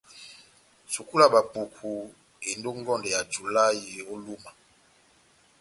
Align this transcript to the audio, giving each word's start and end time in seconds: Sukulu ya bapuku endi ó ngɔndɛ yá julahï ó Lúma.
Sukulu 0.93 1.21
ya 1.23 1.33
bapuku 1.33 1.89
endi 2.49 2.67
ó 2.71 2.73
ngɔndɛ 2.79 3.07
yá 3.15 3.21
julahï 3.31 3.97
ó 4.11 4.13
Lúma. 4.23 4.51